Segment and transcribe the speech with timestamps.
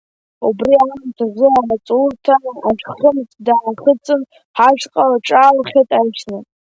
[0.47, 2.35] Убри аамҭазы амаҵурҭа
[2.69, 4.21] ашәхымс даахыҵын,
[4.57, 6.39] ҳашҟа лҿаалхеит Ашьна.